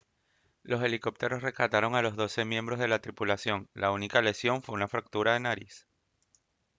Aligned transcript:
los 0.63 0.81
helicópteros 0.83 1.43
rescataron 1.43 1.95
a 1.95 2.01
los 2.01 2.15
doce 2.15 2.43
miembros 2.43 2.79
de 2.79 2.87
la 2.87 3.01
tripulación 3.03 3.69
y 3.75 3.81
la 3.81 3.91
única 3.91 4.19
lesión 4.23 4.63
fue 4.63 4.73
una 4.73 4.87
fractura 4.87 5.33
de 5.33 5.41
nariz 5.41 5.85